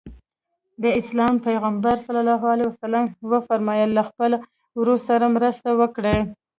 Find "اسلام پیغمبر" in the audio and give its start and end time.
1.01-1.95